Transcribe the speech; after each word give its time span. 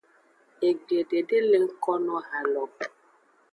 Egbede 0.69 1.19
de 1.29 1.37
le 1.49 1.57
ngkono 1.65 2.13
ha 2.27 2.39
lo. 2.53 2.63